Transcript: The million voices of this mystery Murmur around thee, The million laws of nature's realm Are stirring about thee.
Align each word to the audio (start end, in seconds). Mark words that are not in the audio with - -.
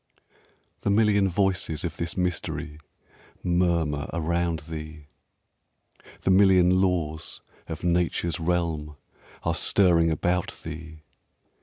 The 0.79 0.89
million 0.89 1.29
voices 1.29 1.83
of 1.83 1.95
this 1.97 2.17
mystery 2.17 2.79
Murmur 3.43 4.07
around 4.11 4.61
thee, 4.67 5.09
The 6.21 6.31
million 6.31 6.81
laws 6.81 7.41
of 7.67 7.83
nature's 7.83 8.39
realm 8.39 8.97
Are 9.43 9.53
stirring 9.53 10.09
about 10.09 10.59
thee. 10.63 11.03